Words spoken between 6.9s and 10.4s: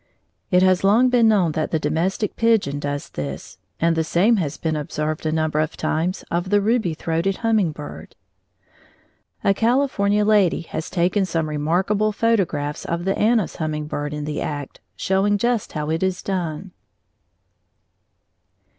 throated hummingbird. A California